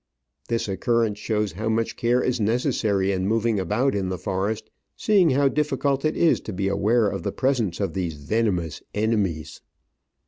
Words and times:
This 0.47 0.67
occurrence 0.67 1.19
shows 1.19 1.51
how 1.51 1.69
much 1.69 1.95
care 1.95 2.23
is 2.23 2.39
necessary 2.39 3.11
in 3.11 3.27
moving 3.27 3.59
about 3.59 3.93
in 3.93 4.09
the 4.09 4.17
forest, 4.17 4.71
seeing 4.97 5.29
how 5.29 5.47
difficult 5.47 6.03
it 6.03 6.17
is 6.17 6.41
to 6.41 6.51
be 6.53 6.67
aware 6.67 7.07
of 7.07 7.21
the 7.21 7.31
presence 7.31 7.79
of 7.79 7.93
these 7.93 8.15
venomous 8.15 8.81
enemies. 8.95 9.61